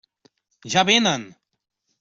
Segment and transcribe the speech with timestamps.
[0.71, 1.23] Ja vénen!